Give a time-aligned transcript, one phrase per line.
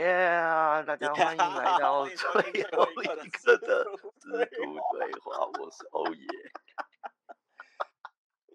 [0.00, 0.82] 耶！
[0.86, 2.62] 大家欢迎来到最后一
[3.02, 3.66] 个的制图
[4.22, 4.46] 对
[5.20, 6.26] 话，我是欧耶。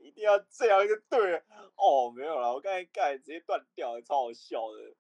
[0.02, 1.38] 一定要这样就对了
[1.76, 4.96] 哦，没有了，我刚才盖直接断掉，超好笑的。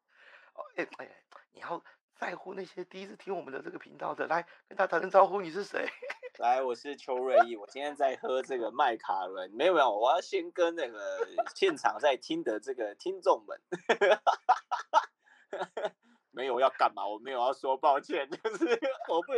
[0.75, 1.09] 哎哎，
[1.51, 1.83] 你要
[2.15, 5.89] 在乎那些第一次听我们的这个频道的，来跟他打声招呼，你是谁？
[6.37, 9.49] 来，我是邱瑞义，我今天在喝这个麦卡伦。
[9.51, 13.59] 没有没有，我要先跟那个现场在听的这个听众们，
[16.35, 17.07] 没有要干嘛？
[17.07, 19.31] 我没有要说抱歉， 就是我不。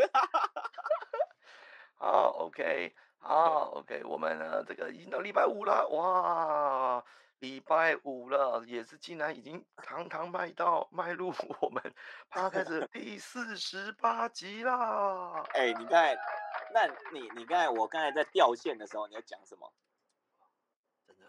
[1.96, 7.04] 好，OK，好，OK，我们呢这个已经到礼拜五了，哇，
[7.40, 11.82] 礼拜五了，也是竟然已经堂堂迈到迈入我们
[12.30, 15.44] 趴开始第四十八集啦。
[15.54, 16.18] 哎，你看。
[16.74, 19.74] 那你你刚才我刚才在掉线的时候，你要讲什么？
[21.08, 21.24] 真的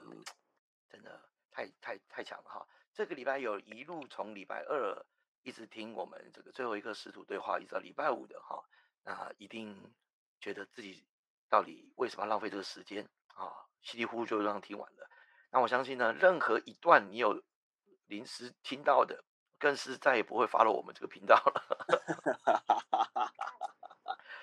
[0.91, 1.21] 真的
[1.53, 2.67] 太太太强了哈！
[2.93, 5.07] 这个礼拜有一路从礼拜二
[5.49, 8.63] 一直听我们这个最后一个师徒对话，一直到礼拜五的哈，
[9.03, 9.95] 那一定
[10.39, 11.07] 觉得自己
[11.49, 13.65] 到底为什么浪费这个时间啊？
[13.81, 15.09] 稀里糊涂就这样听完了。
[15.51, 17.43] 那我相信呢，任何一段你有
[18.09, 19.25] 临时听到的，
[19.59, 21.65] 更是再也不会发了我们这个频道了。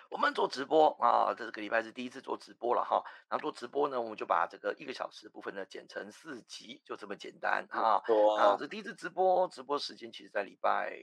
[0.09, 3.03] 我们做直播啊，这个礼拜是第一次做直播了哈。
[3.27, 8.01] 然后做直播呢，我们就把这个一个小时部分呢剪成四集，就这么简单哈。
[8.39, 10.97] 啊，这第一次直播，直播时间其实在礼拜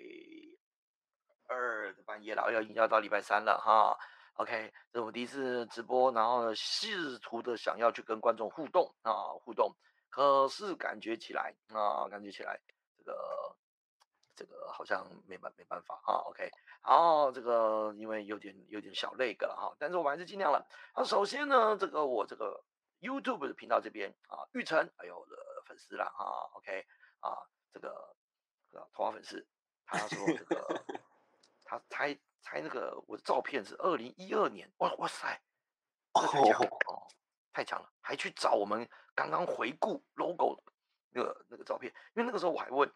[1.48, 3.96] 二的半夜了，要要到礼拜三了哈。
[4.34, 9.74] OK，这是我们第一次直播，然后呢试图的想要去跟观众互动啊，互动，
[10.08, 12.58] 可是感觉起来啊，感觉起来
[12.96, 13.56] 这个。
[14.34, 20.66] 这个好像没办没办法啊，OK，好，这个因为有点有点小那个了哈，但是我们还是尽量了。
[20.94, 22.64] 啊首先呢，这个我这个
[23.00, 26.86] YouTube 的频道这边啊，玉成，哎呦我的粉丝了哈，OK，
[27.20, 27.36] 啊，
[27.72, 28.14] 这个
[28.92, 29.46] 头发粉丝，
[29.84, 30.84] 他说这个
[31.64, 35.40] 他猜猜那个我的照片是二零一二年，哇哇塞，
[36.14, 37.06] 太强哦，
[37.52, 40.58] 太强了，还去找我们刚刚回顾 logo
[41.10, 42.90] 那个那个照片，因为那个时候我还问。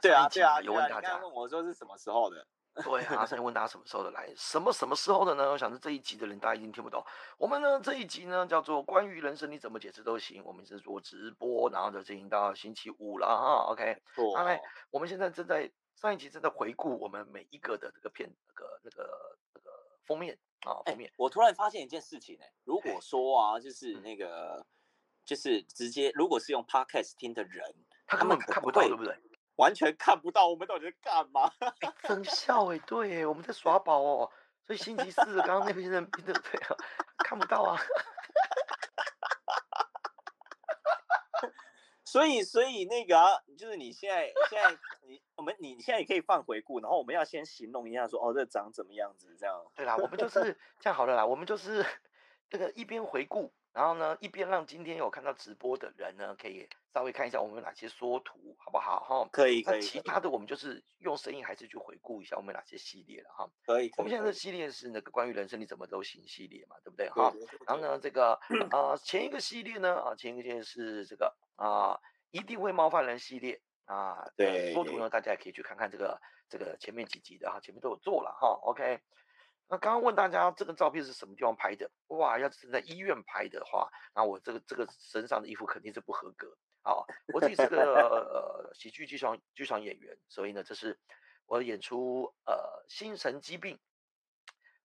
[0.00, 2.46] 对啊，对啊，有问大家问我说是什么时候的？
[2.84, 4.32] 对啊，所以问大家什么时候的来？
[4.36, 5.50] 什么什么时候的呢？
[5.50, 7.04] 我想是这一集的人，大家一定听不懂。
[7.36, 10.42] 我们呢这一集呢叫做关于人生，你怎么解释都行。
[10.44, 13.72] 我们是做直播，然后就进行到星期五了哈。
[13.72, 14.00] OK，
[14.34, 19.70] 好来，我们现在正在上一集正在回顾我们每一个的这个片那个那个那个
[20.06, 21.12] 封面啊封面。
[21.16, 24.64] 我突然发现一件事情呢，如果说啊，就是那个
[25.24, 27.74] 就是直接如果是用 Podcast 听的人，
[28.06, 29.14] 他根本看不到，对不对？
[29.56, 31.50] 完全看不到我们到底在干嘛？
[32.02, 34.30] 真笑哎，对，我们在耍宝哦。
[34.64, 36.76] 所以星期四刚刚那批人 对不对啊？
[37.24, 37.78] 看不到啊。
[42.04, 49.64] 所以，所以那个啊，就是你现在现在你我们你现在也可以放回顾，然后我们要先形容一下，说哦，这长怎么样子这样。
[49.76, 51.86] 对啦，我们就是这样好了啦，我们就是
[52.50, 53.52] 这个一边回顾。
[53.72, 59.00] 然后呢，一边让今天有看到直播的人呢，可以稍微看一下我们有哪些缩图，好不好？
[59.04, 59.80] 哈，可以，可以。
[59.80, 63.48] 其他的我们就是用声音，还是去回顾一下我们哪些系列了，哈。
[63.64, 63.88] 可以。
[63.96, 67.08] 我们现在的系列是那个关于人生你怎么都行系列嘛，对不对？
[67.10, 67.32] 哈。
[67.64, 68.32] 然后呢，这个
[68.70, 71.96] 啊，前一个系列呢，啊，前一个系列是这个啊，
[72.32, 74.28] 一定会冒犯人系列啊。
[74.36, 74.74] 对。
[74.74, 78.48] 缩图呢，大家也可以去看看这个这个前面几集的哈，前面都有做了哈。
[78.64, 79.00] OK。
[79.70, 81.88] 那刚刚问大家这个照片是什么地方拍的？
[82.08, 86.52] 哇，要是在医院拍的话，那我这个这个身上的衣服肯定是不合格。
[86.82, 90.98] 好，我自己是个呃喜剧剧场剧场演员，所以呢，这是
[91.46, 93.78] 我演出呃心神疾病，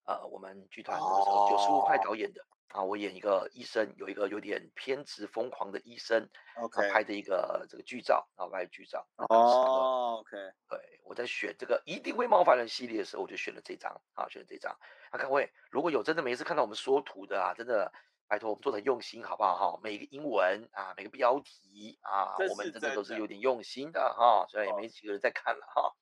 [0.03, 2.45] 呃我们剧团那个时候九十五派导演的。
[2.69, 6.29] 啊，我演一个医生，有一个有点偏执疯狂的医生
[6.61, 9.07] ，OK，拍的一个这个剧照，然后拍剧照。
[9.29, 10.35] 哦，OK，
[10.69, 14.77] 对，我在选这个一定会冒犯人系列的时候，我就选了这张，啊，选了这张。
[15.11, 17.89] 啊各位，如果有真的每次看到我们缩图的啊，真的
[18.27, 19.55] 拜托我们做的用心，好不好？
[19.73, 25.95] 哈，每一个英文啊，每个标题啊，我们真的都是有点用心的哈，虽然也没几个人在看了哈。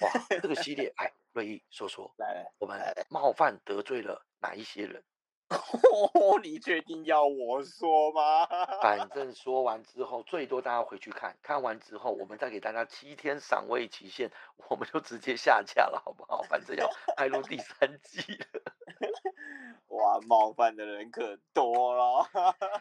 [0.00, 0.10] 哇，
[0.40, 5.04] 这个系列， 哎，瑞意说说，来，我们冒犯得罪了哪一些人？
[5.54, 8.46] 哦， 你确定要我说吗？
[8.80, 14.30] 反正说完之后，最多大家回去看看完之后，我们再给大家七天赏味期限，
[14.68, 16.42] 我们就直接下架了，好不好？
[16.42, 18.62] 反正要开录第三季了。
[19.88, 22.26] 哇，冒犯的人可多了。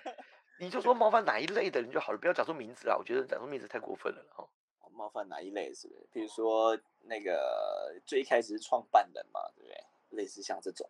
[0.59, 2.95] 你就说冒犯哪一类的人就好了，不要讲出名字啊！
[2.97, 4.47] 我觉得讲出名字太过分了哈。
[4.94, 6.07] 冒犯哪一类是不是？
[6.12, 9.83] 比如说那个最开始是创办人嘛，对不对？
[10.09, 10.88] 类似像这种。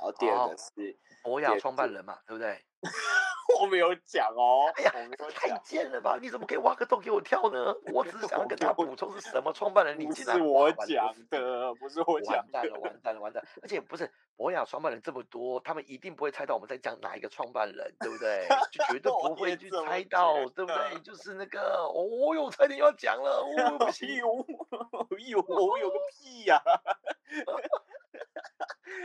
[0.00, 2.58] 然后第二个是博雅创办人嘛，对不对？
[3.60, 6.16] 我没有讲哦，哎呀我没有太讲，贱了吧！
[6.22, 7.74] 你怎么可以挖个洞给我跳呢？
[7.92, 13.44] 我只是想要跟他补充是什么创办人，你不竟然是我讲的，不是我讲完蛋了，完蛋了，完蛋！
[13.60, 18.46] 而且不是博雅创办人这么多，他们一定不会猜到我们在讲哪一个创办人，对不对？
[18.70, 20.98] 就绝对不会去猜到，觉对不对？
[21.00, 24.26] 就是那个，哦哟，差点要讲了， 哦，不哎行，呦，
[25.10, 26.62] 哎呦，我有个屁呀、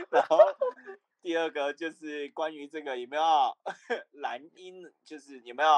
[0.09, 0.37] 然后
[1.35, 3.21] 第二个就是关于这个有没有
[4.21, 5.69] 蓝音，就是有没有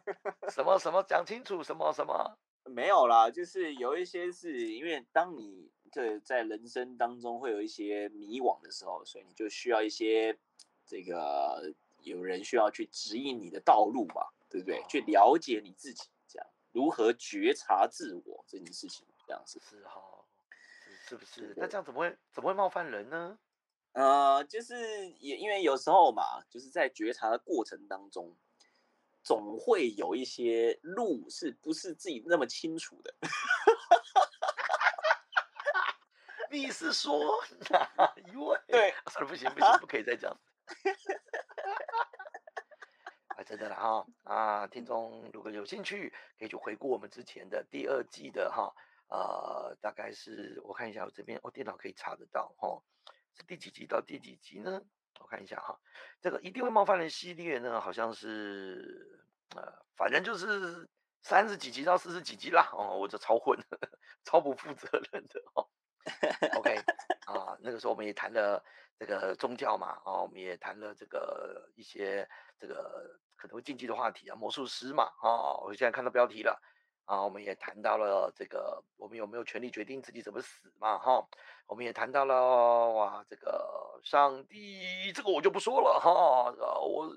[0.48, 10.38] 什么什么讲清楚，什么什么，没有啦，就是有一些是因为当你这在人生当中会有一些迷惘的时候，所以你就需要一些
[10.86, 11.70] 这个
[12.00, 14.82] 有人需要去指引你的道路嘛，对不对？
[14.88, 19.60] 去哦了解你自己，这样如何觉察自我这件事情，这样子。
[19.68, 20.00] 是哈，
[20.82, 21.52] 是是不是？
[21.58, 23.38] 那这样怎么会怎么会冒犯人呢？
[23.94, 28.36] 呃，就是也因为有时候嘛，就是在觉察的过程当中，
[29.22, 33.14] 总会有一些路是不是自己那么清楚的。
[36.50, 38.56] 你是说哪一位？
[38.68, 40.30] 对，算了，不行不行，不可以再讲。
[43.28, 48.72] 啊，真的啦哈啊，听众如果有兴趣，可以去回顾我们之前的第二季的哈，
[49.08, 52.80] 呃，大概是我看一下我这边，我、电脑可以查得到哈，
[53.36, 54.80] 是第几集到第几集呢？
[55.20, 55.78] 我看一下哈，
[56.20, 59.24] 这个一定会冒犯人系列呢，好像是
[59.56, 59.62] 呃，
[59.96, 60.88] 反正就是
[61.22, 63.58] 三十几集到四十几集啦，哦，我这超混，
[64.24, 65.68] 超不负责任的哦。
[66.56, 66.76] OK
[67.26, 68.62] 啊，那个时候我们也谈了
[68.98, 72.28] 这个宗教嘛，啊，我们也谈了这个一些
[72.58, 76.60] 这个可能会禁忌的话题啊，魔术师嘛，啊，我现在看到标题了
[77.04, 81.26] 啊，我们也谈到了这个我们有没有权利决定自己怎么死嘛，哈，
[81.66, 86.10] 我们也谈到了哇，这个上帝，这个我就不说了哈，
[86.58, 87.10] 呃我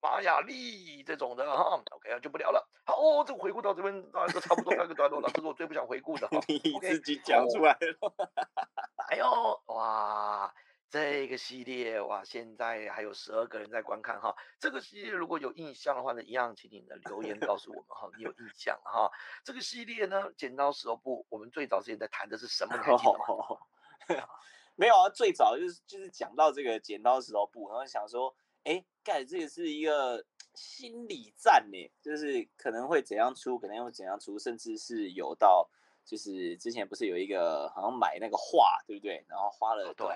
[0.00, 2.68] 玛雅历这种的哈，OK 就不聊了。
[2.84, 6.38] 好，哦、这个回顾到这边大概都差不多 该个段落了，这是我最不想回顾的哈。
[6.46, 8.12] 你自己讲出来了。
[9.08, 10.54] 哎呦，哇，
[10.88, 14.34] 这个系列哇，现在还有十二个人在观看哈。
[14.58, 19.10] 这个系列如果有印象的话呢，一样请你的留言告诉我们哈，你有印象哈。
[19.44, 22.76] 这个系列呢，剪刀石头布，我们最早之前在谈的是什么？
[22.76, 24.26] 你还记得吗？
[24.76, 28.34] 没有啊，最早就是就是讲到这个剪刀石头布，然后想说，
[28.64, 30.24] 哎，盖这个是一个
[30.54, 35.68] 心理战呢，就是可能会怎样出，可能会怎样出，甚至是有到
[36.04, 39.24] 就是之前不是有一个好像买那个画，对不对？
[39.28, 40.06] 然后花了哦对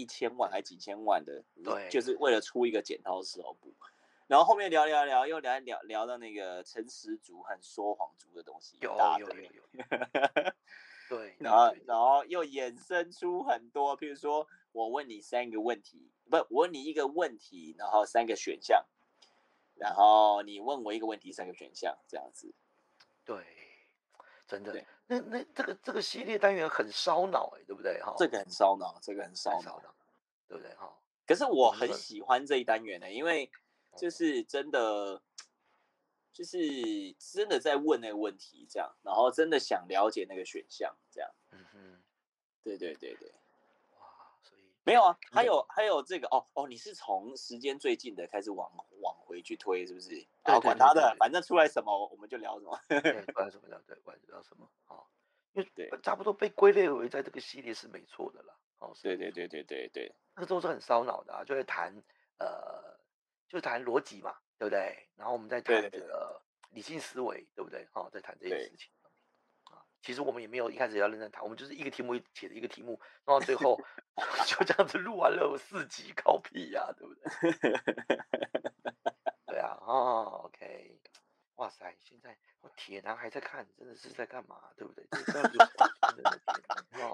[0.00, 3.74] 一千万还几千万的，对就是为了出一个剪刀石头布。
[4.26, 10.52] 然后后面聊聊聊，又聊聊聊到那个诚实族和说谎族的东西，一有大堆有有有，
[11.10, 18.84] 对，然后然后又衍生出很多，譬如说我问你三个问题，不，我问你一个问题，然后三个选项，
[19.74, 22.54] 然后你问我一个问题，三个选项，这样子。
[23.24, 23.44] 对，
[24.46, 28.14] 真的对，那那这个这个系列单元很烧脑哎，对不对哈？
[28.16, 29.56] 这个很烧脑，这个很烧脑。
[29.56, 29.94] 很烧脑，
[30.46, 30.88] 对不对哈？
[31.26, 33.50] 可是我很喜欢这一单元呢、因为
[33.96, 35.20] 就哦是真的，
[36.32, 36.58] 就是
[37.18, 41.28] 真的在问那个问题，这样，然后真的想了解那个选项，这样。
[41.50, 42.02] 嗯哼，
[42.62, 43.32] 对对对对。
[44.90, 48.68] 没有啊，还嗯有还有这个哦哦，你是从时间最近的开始往
[49.02, 50.16] 往回去推，是不是？
[50.42, 52.76] 然后对管他的，对对对反正出来什么我们就聊什么。
[52.88, 55.06] 对，管什么聊对，不管聊什么哦，
[55.52, 58.58] 因对为差不多被归类为在这个系列是没错的了。
[58.80, 61.94] 哦，是对对对对对对那个都是很烧脑的啊，就会谈
[62.38, 62.98] 呃，
[63.48, 65.08] 就谈逻辑嘛，对不对？
[65.14, 67.86] 然后我们再谈对对这个理性思维，对不对？
[67.92, 68.99] 好、再谈这件事情啊。
[70.02, 73.78] 其实我们也没有一开始要认真谈，我们就是一个题目写的一个题目，弄到最后
[74.46, 77.22] 就这样子录完了四集，靠屁呀、对不对？
[79.46, 80.98] 对啊，哦，OK，
[81.60, 84.56] 哇塞，现在我铁男还在看，真的是在干嘛？
[84.78, 85.04] 对不对？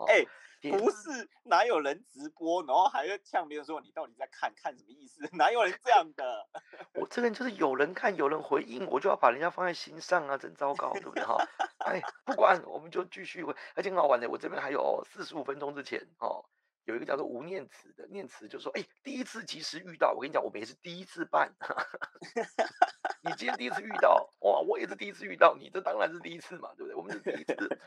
[0.06, 0.24] 哎
[0.60, 5.28] 铁不是哪有人直播，然后还要呛别人说你到底在看看什么意思？
[5.36, 6.46] 哪有人这样的？
[6.94, 11.44] 我这个人就是有人看有人回应，我就要把人家放在心上啊，真糟糕，对不对哈？
[11.78, 16.44] 哎，不管，我们就继续回，而且很好玩的，我这边还有四十五分钟之前哦，
[16.86, 21.52] 有一个叫做吴念慈的，念慈就说，哎，第一次及时遇到，我跟你讲，我们也是第一次办，
[23.22, 26.94] 你今天第一次遇到，哇，我也是第一次遇到你，这当然是第一次嘛，对不对？
[26.94, 27.78] 我们是第一次。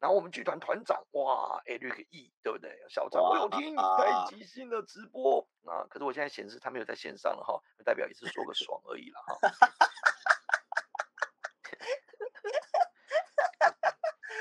[0.00, 2.84] 然后我们剧团团长，哇，Eric E，对不对？
[2.90, 9.38] 校长，我有听你太即兴的直播啊，可是我现在显示他没有在线上了哈，代表也是说个爽而已了哈。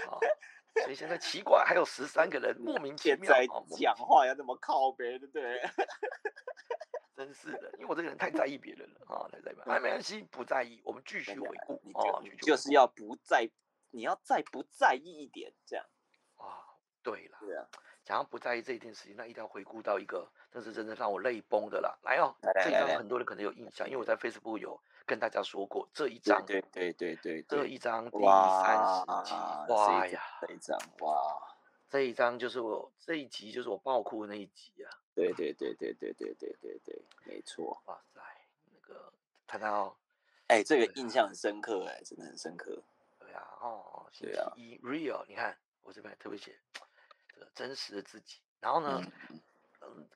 [0.08, 0.20] 好，
[0.84, 3.34] 所以现在奇怪，还有十三个人莫名其妙
[3.80, 5.62] 讲话要这么靠北，对不对？
[7.16, 9.56] 真是的，因为我这个人太在意别人了，啊，太在意。
[9.66, 11.80] 哎，没关系，不在意，我们继续回顾。
[11.86, 13.48] 你就就是要不在，
[13.92, 15.86] 你要再不在意一点，这样。
[16.38, 16.66] 啊，
[17.04, 17.38] 对了。
[17.40, 17.68] 对啊。
[18.04, 21.96] 想要不在意这一件事情，那一定要回顾到一个，那是真的让我泪崩的啦。
[22.02, 26.44] 来哦，这张很多人可能有印象，因为我在 Facebook 有跟大家说过这一章。
[26.46, 27.60] 对对对对对。
[27.60, 29.34] 这一章第三十集，
[29.74, 31.58] 哇呀，这一章哇，
[31.90, 34.90] 这一章就是我这一集就是我爆哭的那一集啊。
[35.14, 37.82] 对对对对对对对对对，没错。
[37.86, 38.22] 哇塞，
[38.72, 39.14] 那个
[39.46, 39.96] 谈到，
[40.48, 42.82] 哎，这个印象很深刻，哎，真的很深刻。
[43.20, 46.58] 对啊，哦，星期一 Real，你看我这边特别写。
[47.54, 49.40] 真实的自己，然后呢，嗯，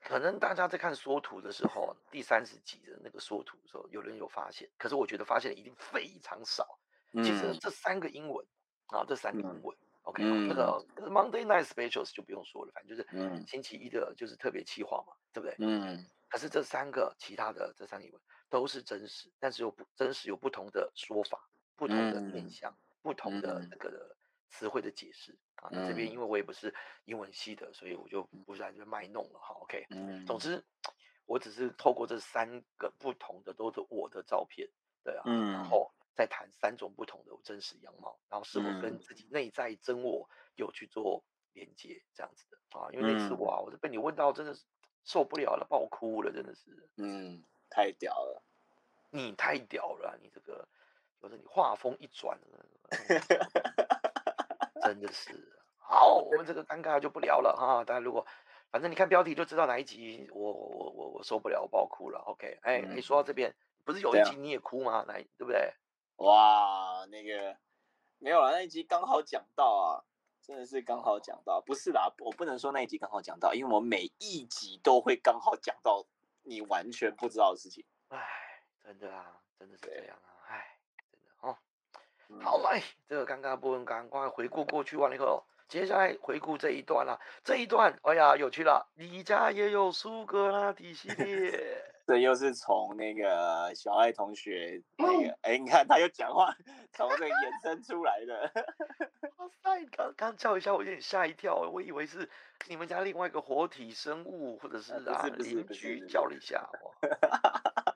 [0.02, 6.78] 可能大家在看缩图的时候，第三十集的那个缩图的时候，有人有发现，可是我觉得发现的一定非常少。
[7.14, 8.46] 其实这三个英文
[8.86, 15.56] 啊，这三个英文，OK，那个 Monday Night Specials 就不用说了，反正就是星期一的，就是特别企划嘛，对不对？
[15.58, 16.06] 嗯。
[16.28, 24.14] 可是这三个其他的这三个英文都是真实，但是有不真实有不同的说法，不同的面向，不同的那个。
[24.50, 26.74] 词汇的解释啊，那这边因为我也不是
[27.04, 29.54] 英文系的，所以我就不在这卖弄了哈。
[29.60, 30.64] OK，嗯，总之
[31.26, 34.68] 我只是透过这三个不同的都是我的照片，
[35.04, 42.88] 对啊，嗯然后再谈三种不同的真实样貌，然后是否跟自己内在真我有去做连接这样子的啊。
[42.92, 44.64] 因为那次哇，我是被你问到真的是
[45.04, 48.42] 受不了了，爆哭了，真的是，嗯，太屌了，
[49.10, 50.68] 你太屌了，你这个，
[51.20, 52.38] 就是你画风一转。
[54.88, 55.30] 真的是
[55.76, 57.84] 好，我们这个尴尬就不聊了哈。
[57.84, 58.26] 大家如果
[58.70, 62.18] 反正你看标题就知道哪一集，我我我我受不了，我爆哭了。
[62.20, 63.54] OK，哎，你说到这边，
[63.84, 65.04] 不是有一集你也哭吗？
[65.06, 65.74] 来，对不对？
[66.16, 67.54] 哇，那个
[68.18, 70.00] 没有了，那一集刚好讲到啊，
[70.40, 76.06] 真的是刚好讲到，不是啦，我不能说那一集刚好讲到，因为我每一集都会刚好讲到
[76.44, 77.84] 你完全不知道的事情。
[78.08, 78.18] 哎，
[78.82, 80.27] 真的啊，真的是这样啊。
[82.40, 87.18] 好来，这个尴尬部分赶快回顾过去完了以后，接下来回顾这一段了。
[87.42, 88.86] 这一段，哎呀，有趣了。
[88.94, 96.54] 你家也有苏格拉底系列， 这又是从那个小爱同学那个，哎，你看他又讲话，
[96.92, 98.50] 从这个延伸出来的。
[99.36, 102.28] 哇塞，刚刚叫一下，我有点吓一跳，我以为是
[102.66, 106.68] 你们家另外一个活体生物，或者是啊邻居叫了一下。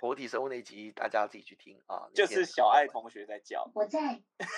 [0.00, 2.08] 活体生物那集，大家自己去听啊。
[2.14, 3.70] 就是小爱同学在叫。
[3.74, 4.22] 我在。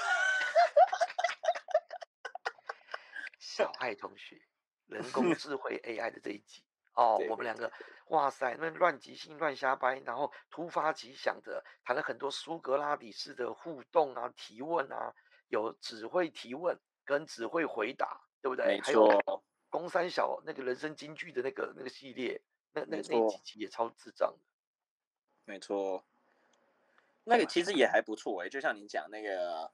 [3.38, 4.40] 小爱同学，
[4.86, 7.70] 人工 智慧 AI 的这一集哦，我们两个，
[8.06, 15.14] 哇塞，那乱即兴乱瞎掰，然后突发奇想的谈了很多苏格拉底式的互动啊、提问啊，
[15.48, 18.80] 有只会提问跟只会回答，对不对？
[18.80, 19.08] 还有
[19.68, 22.40] 公三小那个人生金句的那个那个系列，
[22.72, 24.38] 那那那几集也超智障的。
[25.50, 26.04] 没错，
[27.24, 29.68] 那个其实也还不错哎，就像你讲那个，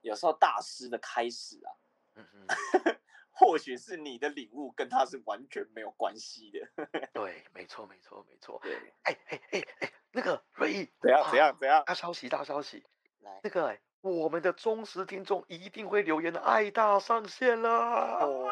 [0.00, 1.70] 有时候大师的开始啊，
[3.30, 6.68] 或许是你的领悟跟他是完全没有关系的。
[7.14, 8.58] 对，没错，没错，没错。
[8.60, 11.84] 对，哎哎哎哎，那个瑞毅，怎样怎样怎样？
[11.86, 12.84] 大消息，大消息！
[13.20, 17.68] 来，那个我们的忠实听众一定会留言的，爱大上线了，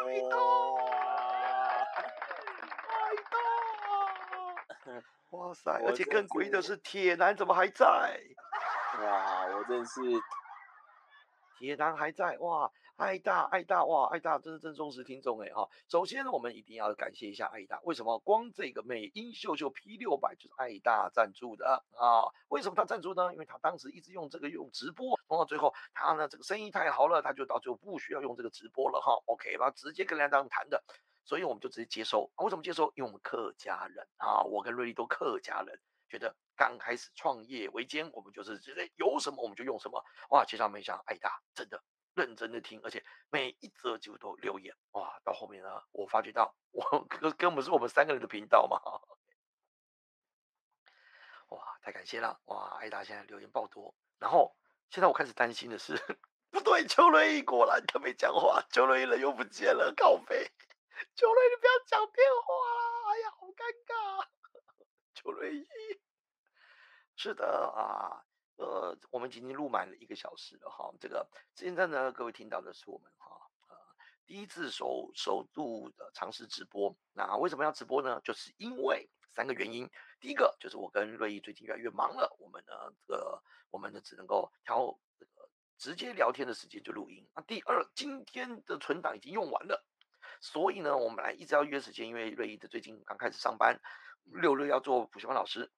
[0.06, 0.87] 爱大。
[5.38, 5.70] 哇塞！
[5.86, 7.86] 而且更诡异的是，铁男怎么还在？
[9.00, 10.00] 哇，我真是
[11.58, 12.70] 铁男还在哇！
[12.96, 14.08] 爱大爱大哇！
[14.12, 15.68] 爱大真是真忠实听众哎哈！
[15.88, 18.18] 首先呢，我们一定要感谢一下爱大，为什么？
[18.18, 22.26] 光这个美音秀秀 P 六百就是爱大赞助的啊！
[22.48, 23.32] 为什么他赞助呢？
[23.32, 29.12] 因为他当时一直用这个用直播，弄到最后他呢这个生意太好了，他就到最后不需要用这个直播了哈。
[29.26, 30.82] OK，他直接跟梁当谈的。
[31.28, 32.32] 所以我们就直接接收。
[32.36, 32.90] 为什么接收？
[32.96, 40.02] 因为我们客家人啊，我跟瑞丽都客家人，觉得刚开始创业维艰，我们就是觉得有什么我们就用什么。
[40.30, 44.74] 哇，其实没想爱大真的认真的听，而且每一则几乎都留言。
[44.92, 48.80] 哇，到后面呢，我发觉到我跟根本是我们三个人的频道嘛。
[51.50, 52.40] 哇，太感谢了！
[52.46, 53.94] 哇，艾大现在留言爆多。
[54.18, 54.56] 然后
[54.88, 55.94] 现在我开始担心的是，
[56.50, 60.50] 不对，邱瑞果然他没讲话，邱瑞人又不见了，靠背。
[61.14, 63.12] 邱瑞，你不要讲电话啦！
[63.12, 64.26] 哎呀，好尴尬。
[65.14, 65.64] 邱瑞一，
[67.16, 68.24] 是的啊，
[68.56, 70.92] 呃，我们已经录满了一个小时了哈。
[71.00, 73.34] 这个现在呢，各位听到的是我们哈
[73.68, 73.76] 呃
[74.26, 76.96] 第一次首首度的尝试直播。
[77.12, 78.20] 那为什么要直播呢？
[78.22, 79.88] 就是因为三个原因。
[80.20, 82.72] 第一个就是我跟瑞一最近越来越忙了，我们呢
[83.06, 87.28] 这个我们呢只能够挑这个直接聊天的时间就录音。
[87.34, 89.84] 那第二，今天的存档已经用完了。
[90.40, 93.80] 所以呢，我们本来一直要约时间，因为瑞伊的最近刚开始上班，
[94.24, 95.70] 六日要做补习班老师，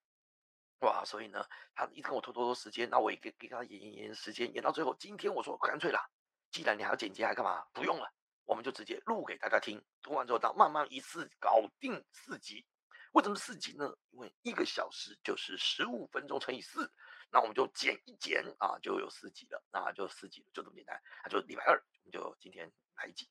[0.80, 6.08] 哇，所以呢，他一直跟我拖拖拖时间，那我也给给他延延延时间，延到最后，今天我说干脆啦，
[6.50, 7.64] 既然你还要剪辑，还干嘛？
[7.72, 8.12] 不用了，
[8.44, 9.82] 我们就直接录给大家听。
[10.04, 12.66] 录完之后，到慢慢一次搞定四集。
[13.12, 13.92] 为什么四集呢？
[14.10, 16.92] 因为一个小时就是十五分钟乘以四，
[17.30, 21.00] 那我们就减一减啊，就有四集了，那就四集了，就这么简单。
[21.24, 23.28] 那就礼拜二，我们就今天来一集，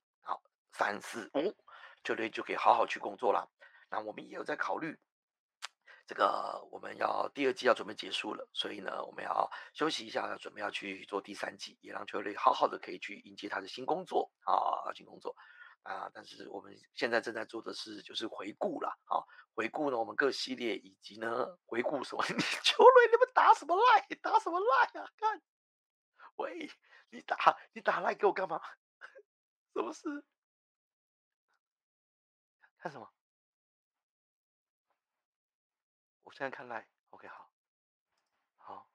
[0.74, 1.56] 三四五，
[2.04, 3.50] 球队，就可以好好去工作了。
[3.90, 5.00] 那我们也有在考虑。
[6.08, 15.36] 这个我们要第二季要准备结束了，所以呢，我们要休息一下，要准备要去做第三季，也让球队好好的可以去迎接他的新工作啊，新工作
[15.84, 16.10] 啊。
[16.12, 19.22] 但是我们现在正在做的是就是回顾了啊，
[19.54, 22.26] 回顾呢我们各系列以及呢回顾什么？
[22.30, 24.08] 你球队你们打什么赖？
[24.20, 25.12] 打什么赖啊？
[25.16, 25.40] 看，
[26.38, 26.72] 喂，
[27.12, 28.60] 你打你打赖给我干嘛？
[29.76, 30.26] 什么事？
[32.80, 33.12] 看什么？
[36.24, 37.52] 我现在看来，OK，好，
[38.58, 38.90] 好，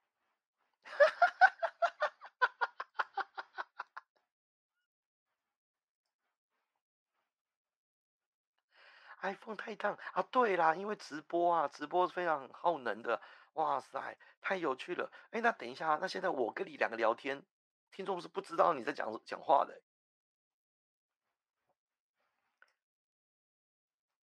[9.22, 10.22] iPhone 太烫啊！
[10.30, 13.20] 对啦，因为直播啊，直播是非常耗能的，
[13.54, 15.10] 哇塞，太有趣了！
[15.30, 17.44] 哎，那等一下，那现在我跟你两个聊天，
[17.90, 19.82] 听众是不知道你在讲讲话的，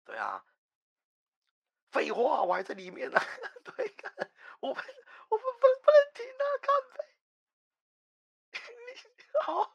[0.06, 0.42] 对啊。
[1.90, 3.18] 废话，我还在里面呢。
[3.64, 3.94] 对，
[4.60, 4.84] 我们
[5.28, 6.44] 我们不不能停啊！
[6.62, 6.98] 干杯！
[8.52, 9.74] 你 好，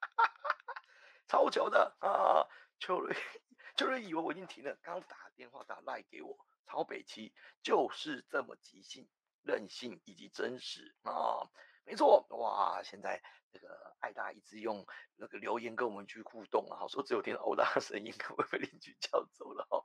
[1.28, 2.46] 超球的啊！
[2.78, 3.16] 秋瑞，
[3.76, 9.08] 秋瑞以为我已经停了，刚打电话打赖给我，超北七就是这么即兴、
[9.42, 11.50] 任性以及真实啊！
[11.90, 12.80] 没错，哇！
[12.84, 13.20] 现在
[13.50, 19.84] 这个爱大一直用那个留言跟我们去互动啊，说只有听到欧大声音，可不被邻居叫走了哈。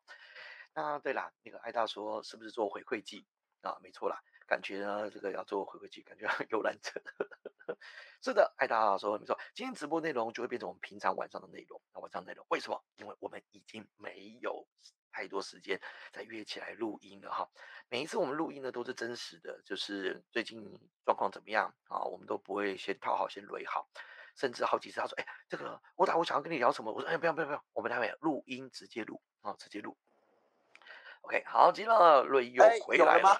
[0.76, 3.26] 那，对啦，那个艾大说是不是做回馈季
[3.62, 3.80] 啊？
[3.82, 7.02] 没错啦，感觉呢这个要做回馈季，感觉游览车。
[8.22, 11.82] 是的，艾大说没错，今天直播内容就会变成我们平常晚上的内容。
[11.92, 12.86] 那晚上内容为什么？
[12.98, 14.68] 因为我们已经没有
[15.16, 15.80] 太多时间
[16.12, 17.50] 再约起来录音了哈。
[17.88, 20.62] 每一次我们录音呢都是真实的，就是最近
[21.06, 22.04] 状况怎么样啊？
[22.04, 23.88] 我们都不会先套好先垒好，
[24.36, 26.92] 甚至好几次他说，哎，这个我打我想要跟你聊什么？
[26.92, 29.96] 我说，哎，不要不要不要，我们待会录音直接录啊，直接录。
[31.22, 33.40] OK，好极了，瑞又回来了。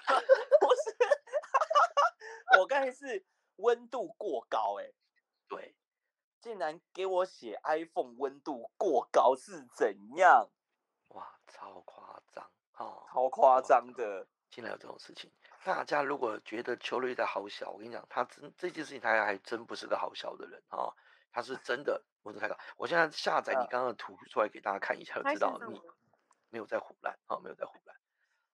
[0.60, 3.22] 不是，我刚才是
[3.56, 4.90] 温度过高，哎，
[5.46, 5.76] 对，
[6.40, 10.48] 竟然给我写 iPhone 温度过高是怎样？
[11.16, 12.44] 哇，超夸张，
[12.76, 15.30] 哦，超夸张的，竟然有这种事情。
[15.64, 20.92] 大家如果觉得邱瑞在好小，我跟你讲，他真这件事情他还真不是个好小的人啊，
[21.32, 22.56] 他是 真的我都太高。
[22.76, 25.80] 我现在下载你刚刚的图出来给大家看一下，就知道你。
[26.48, 27.98] 没有在胡乱，啊，没有在胡乱，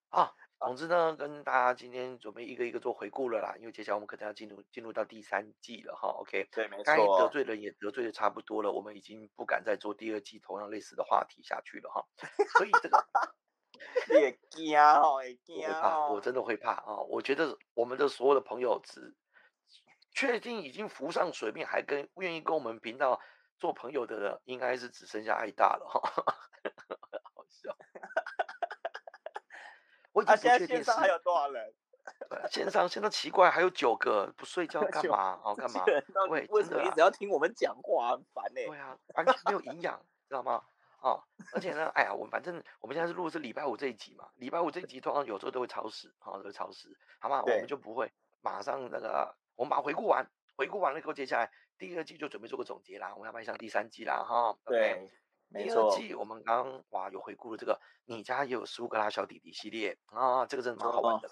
[0.09, 12.07] 啊，总之呢，跟大家今天准备一个一个做回顾了啦，因为接下来我们可能要进入进入到第三季了哈，OK，对，没错，该得罪人也得罪的差不多了，我们已经不敢再做第二季同样类似的话题下去了哈，
[12.57, 13.05] 所以这个
[14.15, 19.17] 也惊哦，也惊哦，我真的会怕啊，我觉得我们的所有的朋友只
[20.15, 23.21] 确定已经浮上水面，还跟愿意跟我们频道
[23.59, 26.01] 做朋友的人，应该是只剩下爱大了哈。
[30.13, 31.75] 我已经不确定线上还有多少人。
[32.29, 35.41] 对，线上现在奇怪，还有九个不睡觉 干嘛？
[35.45, 35.85] 哦，干嘛？
[36.29, 38.11] 喂，为什么一直要听我们讲话？
[38.11, 38.61] 很烦呢。
[38.67, 40.63] 对啊，完全没有营养，知道吗？
[41.01, 41.23] 哦，
[41.53, 46.89] 而且呢，哎呀，我反正我们现在是录的是礼拜五这一集嘛，礼拜五这一集通常有时候都会超时，啊，都会超时，
[47.21, 47.41] 好吗？
[47.43, 54.57] 我们就不会马上那个，我们把回顾完，回顾完了以后，接下来第二季就准备做个总结啦，我们要迈向第三季啦，哈。
[54.65, 55.09] 对。
[55.53, 61.29] 第二季我们刚哇有回顾了这个，你家也有苏格拉小弟弟系列啊，这个真的蛮好玩的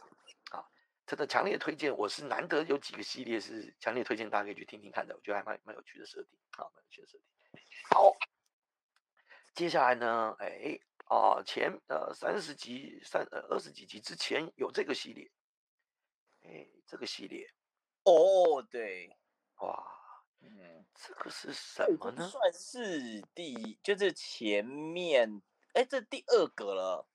[0.50, 0.64] 啊，
[1.06, 1.96] 真的强烈推荐。
[1.96, 7.62] 我是难得有几个系列是强烈推荐，大家可以去听听看的，我觉得还蛮蛮有趣的设定，好，蛮有趣的设定。
[7.90, 8.16] 好，
[9.54, 15.30] 接下来呢，哎啊前呃三十集三呃二十几集之前有这个系列，
[16.42, 17.50] 哎这个系列，
[18.04, 19.16] 哦对，
[19.61, 19.96] 哇。
[20.42, 22.29] 嗯，这个是什么呢？
[22.29, 25.41] 算是第，就是前面，
[25.73, 27.07] 哎，这第二个了。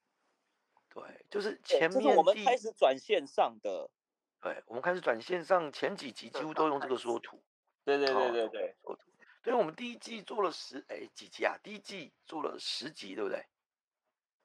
[0.90, 3.90] 对，就是前面我们开始转线上的。
[4.42, 7.44] 对，我们开始转线上，前几集几乎都用这个缩图。
[7.84, 9.02] 对对对对对，缩图。
[9.44, 11.56] 对，我们第一季做了十，哎，几集啊？
[11.62, 13.46] 第一季做了十集，对不对？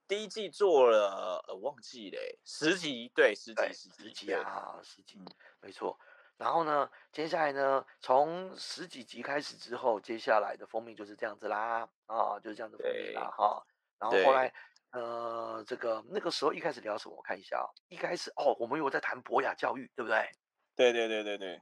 [0.07, 5.18] 第一季做了，呃，忘记嘞，十集，对，十集，十集啊，十集，
[5.61, 5.98] 没错。
[6.40, 13.62] 然后呢，接下来呢，从十几集开始之后，接下来的封面就是这样子啦，啊，就是这样子封面啦，哈。
[13.98, 14.50] 然后后来
[14.92, 17.14] 呃，这个那个时候一开始聊什么？
[17.14, 20.31] 我看一下哦，一开始哦，我们有在谈博雅教育，对不对？
[20.74, 21.61] 对对对对对，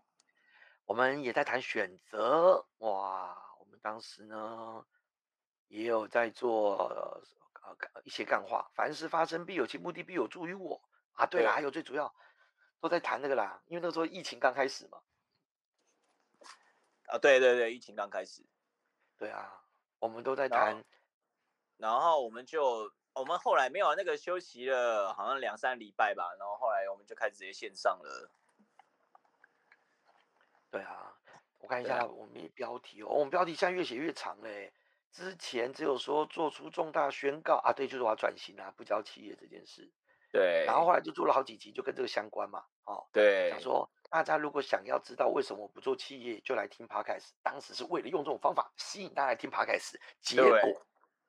[0.85, 4.85] 我们也在谈选择，哇，我们当时呢
[5.67, 6.77] 也有在做
[7.65, 10.81] 呃一些干话，凡事发生必有其目的，必有助于我
[11.15, 11.27] 啊。
[11.27, 12.15] 对了，还有最主要
[12.81, 15.03] 都在谈那个啦，因为那时候疫情刚开始嘛。
[17.07, 18.43] 啊，对对对，疫情刚开始，
[19.17, 19.65] 对啊，
[19.99, 20.85] 我们都在谈，
[21.77, 22.93] 然后我们就。
[23.15, 28.31] 我们后来没有那个休息了，好像两三礼拜吧，然后后来我们就开始直接线上了。
[30.71, 31.19] 对啊，
[31.59, 34.73] 我看一下我们标题哦，我们标题现在越写越长嘞。
[35.11, 39.91] 之前只有说做出重大宣告啊，对，就是我要转型啊，不教企业这件事。
[40.31, 40.65] 对。
[40.65, 43.07] 然后后来就做了好几集，就跟这个相关嘛，哦。
[43.13, 43.51] 对。
[43.51, 47.31] 想说大家如果想要知道为什么我不做企业，就来听 Podcast。
[47.43, 50.87] 当时是为了用这种方法吸引大家来听 Podcast，结果。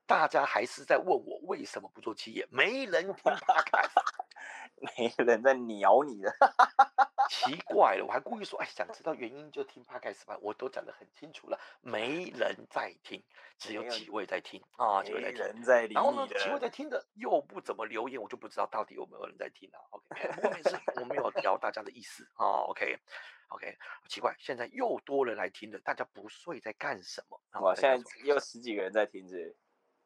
[0.10, 3.94] 大家还是在问我为什么不做企业，没人听 podcast，
[4.98, 6.36] 没人在鸟你的，
[7.30, 13.24] 奇怪了，我还故意说，哎，想知道原因就听 podcast 吧，我都讲得很清楚了，没人在听，
[13.60, 19.78] 只有几位在听啊，几位在听，然后呢，几位在听的又不怎么留言，我就不知道到底有没有人在听了。
[19.92, 22.66] OK，我没事，我没有聊大家的意思啊。
[22.66, 27.40] OK，OK，奇怪，现在又多人来听了，大家不睡在干什么？
[27.62, 29.56] 哇，现在又十几个人在听这。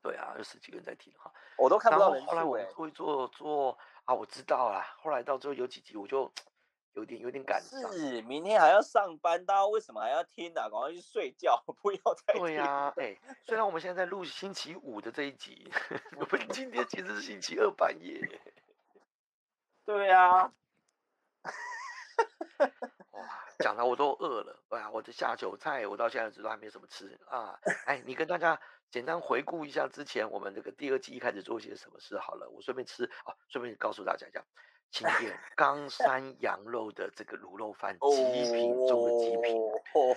[0.03, 2.11] 对啊，有十几个人在听哈，我都看不到。
[2.11, 4.85] 后来我会做做啊，我知道啦。
[4.97, 6.29] 后来到最后有几集，我就
[6.91, 7.89] 有点有点感伤。
[7.93, 10.69] 是，明天还要上班，大家为什么还要听呢？
[10.69, 12.33] 赶快去睡觉， 不要再。
[12.33, 15.71] 对呀，哎，虽然我们现在在录星期五的这一集，
[16.19, 18.19] 我们今天其实是星期二半夜。
[19.85, 20.51] 对呀。
[23.11, 24.61] 哇，讲的我都饿了。
[24.67, 27.57] 哎呀，我的下酒菜，我到现在都还没什么吃啊。
[27.85, 28.59] 哎，你跟大家。
[28.93, 34.45] 简单回顾一下之前我们这个第二季一开始做些什么事好了，我顺便吃啊，顺便告诉大家一下，
[34.91, 39.59] 新店 冈山羊肉的这个卤肉饭极品中的极品。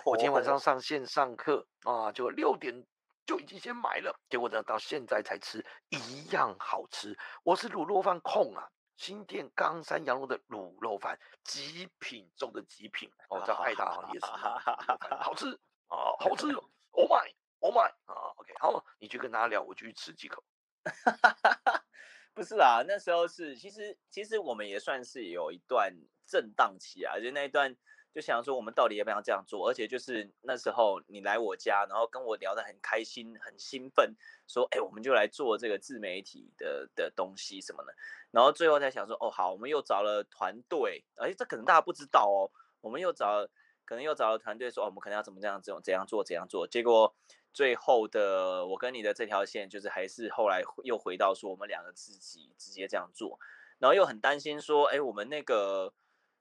[0.05, 2.85] 我今天晚上 上线上课啊，就六点
[3.25, 7.19] 就已经先买了，结果呢到现在才吃，一样好吃。
[7.45, 15.49] 我是卤肉饭控啊，新店冈山羊肉的卤肉饭极品中的极品哦，在爱大行也是好吃
[15.89, 16.47] 啊，好吃
[16.91, 17.33] ，Oh my。
[17.67, 20.41] Oh my 啊，OK，好，你去跟他聊，我就去吃几口。
[22.33, 25.93] 不是啦，那时候是其实其实我们也算是有一段
[26.25, 27.75] 震荡期啊，就那一段
[28.15, 34.15] 就想说我们到底要不要这样做，而且就是那时候你来我家，然后跟我聊得很开心，很兴奋，
[34.47, 37.93] 说哎，我们就来做这个自媒体的的东西什么的，
[38.31, 42.47] 然后最后才想说哦好，我们又找了团队，而且这可能大家不知道哦，
[42.81, 43.45] 我们又找
[43.87, 47.15] 可能又找了团队说哦，我们可能要怎么这样这种怎样做怎样做，结果。
[47.53, 53.41] 最后的我跟你的这条线，就是还是后来又回到说我们两个自己直接这样做，
[53.79, 55.95] 然后又很担心说，哎，我们那个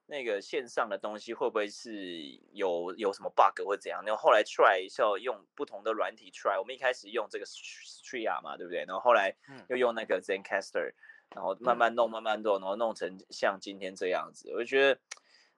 [0.04, 2.20] 那个线上的东西会不会是
[2.52, 4.04] 有有什么 bug 或怎样？
[4.04, 8.84] 然后后来 try 一下用不同的软体 try，我们一开始用这个 Stria 嘛，对不对？
[8.84, 9.34] 然后后来
[9.70, 10.92] 又用那个 Zencaster，
[11.34, 15.00] 然后慢慢弄慢慢弄，然后弄成像今天这样子，我就觉得。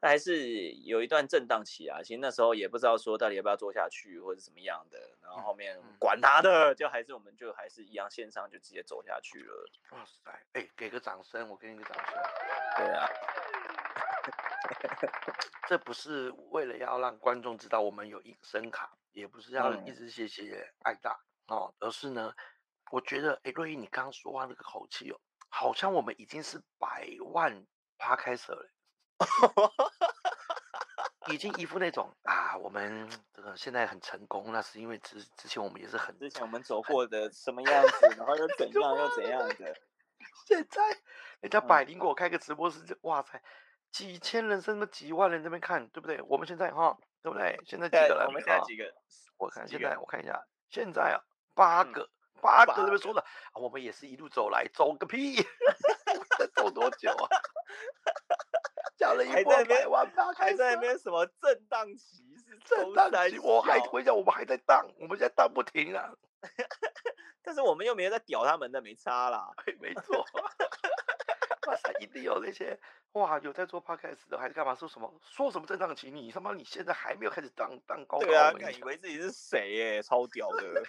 [0.00, 4.98] 那还是有一段震荡期啊，其实那时候也不知道说到底要不要做下去，或者怎么样的。
[5.20, 9.70] 然后后面管他的，就还是我们就还是一样线上就直接走下去了。
[9.90, 12.14] 哇塞，哎，给个掌声，我给你个掌声。
[12.76, 13.08] 对啊，
[15.66, 22.32] 这不是为了要让观众知道我们有隐身卡，也不是要一直谢谢爱大哦，而是呢，
[22.92, 27.66] 我觉得哎，瑞英你刚刚说话那个口气哦，好像我们已经是百万
[27.98, 28.70] 趴开始了。
[31.30, 39.54] 已经一副那种啊，我们这个现在很成功，那是因为之之前我们也是很之前我们走过的什么样子，然后又怎样又怎样的。
[40.46, 40.82] 现在
[41.40, 43.40] 人家百灵果开个直播室，哇塞，
[43.90, 46.20] 几千人甚至几万人这边看，对不对？
[46.22, 47.58] 我们现在哈，对不对？
[47.66, 48.26] 现在几个人？
[48.26, 48.84] 我们现在几个？
[49.36, 51.20] 我看现在我看一下，现在啊
[51.54, 52.08] 八个，
[52.40, 55.36] 八个这边说的，我们也是一路走来，走个屁，
[56.56, 57.28] 走多久啊？
[59.08, 62.22] 讲了一波百万八，还在那边什么震荡期？
[62.46, 66.12] 是震荡期，我还回想我们还在荡，我们现在荡不停啊。
[67.42, 69.50] 但是我们又没有在屌他们的，没差啦。
[69.80, 70.22] 没错。
[71.66, 72.78] 哇塞，一定有那些
[73.12, 74.74] 哇，有在做 podcast 的，还是干嘛？
[74.74, 75.12] 说什么？
[75.22, 76.10] 说什么震荡期？
[76.10, 78.18] 你他妈你现在还没有开始荡荡高？
[78.18, 80.02] 对啊，以为自己是谁耶？
[80.02, 80.82] 超屌的。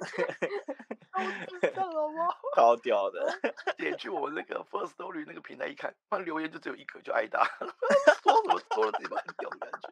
[1.12, 1.26] 超
[1.70, 2.28] 屌吗？
[2.54, 3.40] 超屌的！
[3.78, 7.44] 点去我们那个 First Story 那个平台一看，那留言就只有一个，就挨打。
[8.22, 9.88] 说什么说了自己蛮屌的感觉。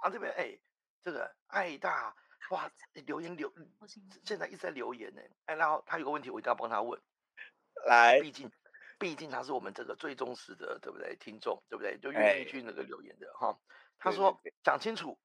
[0.00, 0.58] 啊这边哎，
[1.02, 2.14] 这个爱大
[2.50, 2.70] 哇，
[3.06, 3.52] 留言留，
[4.24, 5.20] 现在一直在留言呢。
[5.46, 7.00] 哎，然后他有个问题，我一定要帮他问。
[7.86, 8.50] 来，毕竟，
[8.98, 11.16] 毕竟他是我们这个最忠实的，对不对？
[11.16, 11.98] 听众，对不对？
[11.98, 13.58] 就愿意去那个留言的哈。
[13.98, 15.18] 他说：“讲清楚，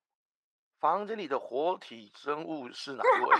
[0.82, 3.38] 房间里的活体生物是哪一位？”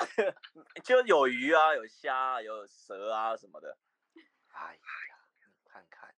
[0.84, 3.76] 就有鱼啊，有虾，有蛇啊什么的。
[4.52, 4.80] 哎呀，
[5.64, 6.14] 看看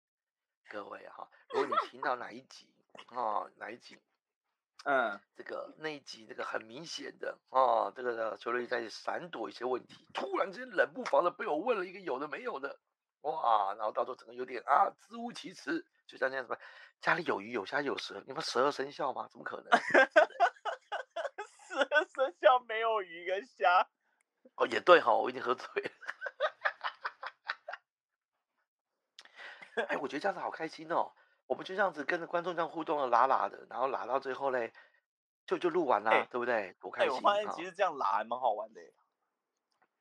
[0.69, 2.69] 各位哈，如果你听到哪一集
[3.07, 3.97] 啊，哪一集？
[4.85, 12.79] 嗯，这个那一集，这个很明显的啊，这个球队在闪躲一些问题，突然之间冷不防的被我问了一个有的没有的，
[13.23, 16.57] 哇，然后到时候整个有点啊，支吾其词，就像那样什么，
[17.01, 19.27] 家里有鱼有虾有蛇，你们十二生肖吗？
[19.29, 19.79] 怎么可能？
[21.67, 23.87] 十二生肖没有鱼跟虾？
[24.55, 25.89] 哦，也对哈，我已经喝醉了。
[29.87, 31.11] 哎，我觉得这样子好开心哦。
[31.47, 34.71] 我们就这样子跟着观众这样互动的拉拉的，然后拉到最后嘞，
[35.45, 36.73] 就就录完了，对不对？
[36.79, 37.13] 多开心！
[37.13, 38.81] 我发现其实这样拉还蛮好玩的。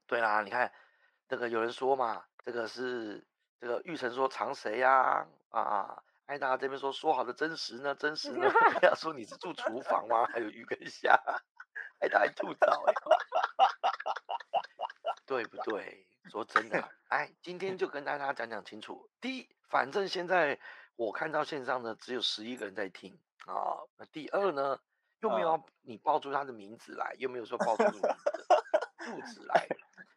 [0.07, 0.73] 对啦，你看
[1.29, 3.27] 那个有人说嘛，这个是
[3.61, 5.27] 这个玉成说藏谁呀？
[5.51, 7.95] 啊，艾达这边说说好的真实呢？
[7.95, 8.51] 真实呢？
[8.83, 10.27] 要说你是住厨房吗？
[10.27, 11.19] 还有鱼跟虾，
[12.01, 12.95] 艾达还吐槽哎，
[15.27, 16.07] 对不对？
[16.31, 19.09] 说真的，哎，今天就跟大家讲讲清楚。
[19.21, 20.59] 第一，反正现在。
[20.95, 23.81] 我看到线上呢，只有十一个人在听啊。
[23.97, 24.79] 那第二呢，
[25.21, 28.15] 又没有你报出他的名字来，又没有说报出你的
[28.99, 29.67] 住址来，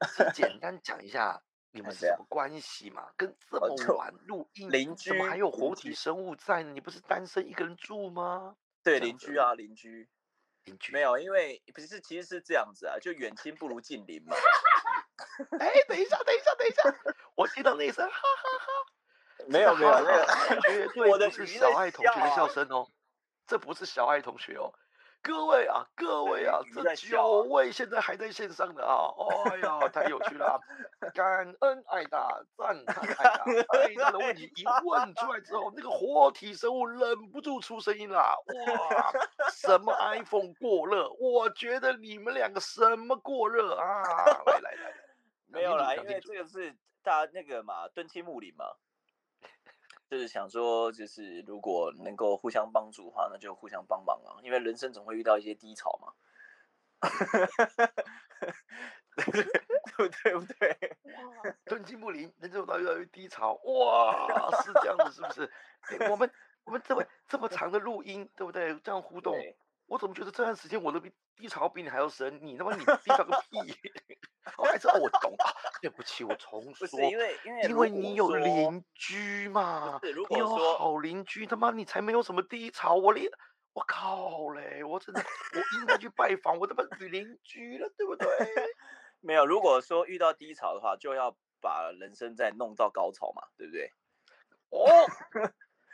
[0.10, 1.42] 是简单讲一下
[1.76, 3.12] 你们是什么关系嘛？
[3.18, 6.72] 跟这么晚录音，邻居怎么还有活体生物在呢？
[6.72, 8.56] 你不是单身一个人住吗？
[8.82, 10.08] 对，邻居啊，邻居，
[10.64, 14.38] 邻居没有，因为不是，其实是这样子啊，就远亲不如近邻嘛。
[15.60, 16.82] 哎，等一下，等一下，等一下，
[17.36, 19.46] 我听到那一声哈哈哈。
[19.48, 19.94] 没有没有，
[20.62, 22.90] 绝对不是小爱同学的笑声哦，
[23.46, 24.74] 这不是小爱同学哦，
[25.28, 29.10] 各位啊各位啊，这九位现在还在线上的啊，
[29.50, 39.12] 哎呀太有趣了，啊感恩爱大，赞叹爱大，爱大的问题一问出来之后，那个活体生物忍不住出声音啦，哇，
[39.52, 41.10] 什么 iPhone 过热？
[41.20, 44.04] 我觉得你们两个什么过热啊？
[44.46, 44.94] 来来来，
[45.48, 48.66] 没有啦，因为这个是大家那个嘛，敦亲睦邻嘛。
[50.10, 54.38] 就是想说，就是如果能够互相帮助的话，那就互相帮忙啊。
[54.44, 56.13] 因为人生总会遇到一些低潮嘛，
[59.15, 60.34] 对不对？
[60.38, 60.98] 不对？
[61.13, 61.56] 哇！
[61.68, 65.50] 寸金不灵，人生遇到越来越低潮，哇，是这样子，是不是？
[66.12, 66.30] 我们
[66.65, 68.76] 我们这么这么长的录音，对不对？
[68.80, 69.36] 这样互动，
[69.88, 71.00] 我怎么觉得这段时间我的
[71.36, 72.39] 低潮比你还要深？
[72.41, 73.60] 你他妈你低潮个 屁！
[74.58, 83.30] 我还是我懂啊，对不起，我重说，因为因为因为你有邻居嘛，你有好邻居，他妈你才没有什么低潮，我连
[83.74, 88.28] 我靠嘞，我真的我应该去拜访我他妈女邻居了，对不对？
[89.21, 93.91] 没有，如果说遇到低潮的话，就要把人生再弄到高潮嘛，对不对？
[94.69, 94.86] 哦。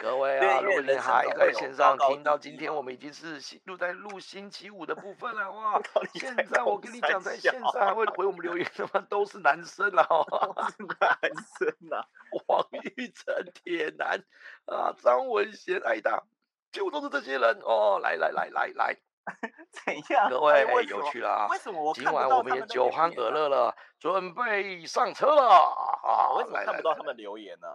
[0.01, 5.79] 各位啊，如果你还在线上听到今天，我们已经是录在录星期五的部分了哇！
[6.15, 9.05] 现在我跟你讲，在线上还会回我们留言的吗？
[9.07, 11.19] 都是男生了哈， 是男
[11.59, 14.19] 生呐，黄玉成、铁男
[14.65, 16.23] 啊，张文贤、艾达，
[16.71, 17.99] 就都是这些人哦！
[18.01, 18.97] 来来来来来，
[19.85, 20.31] 怎样？
[20.31, 21.47] 各位有趣了啊！
[21.51, 25.47] 为什么我今晚我们也酒酣耳热了，准备上车了
[26.03, 26.33] 啊！
[26.37, 27.67] 为什么看不到他们留言呢？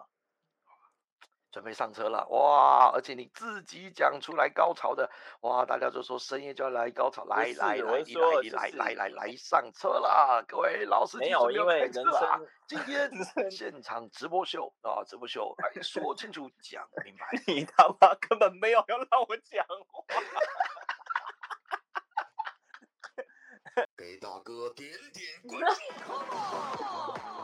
[1.56, 2.90] 准备上车了哇！
[2.92, 13.10] 而且你自己讲出来高潮的哇，大家就说深夜就要来高潮，来来来，你来你来来来来上车啦，各位老师，没有因为人生今天
[13.50, 20.04] 现场直播秀啊，直播秀来说清楚讲明白， 你他妈根本没有要让我讲话，
[23.96, 27.35] 给大哥点点关注。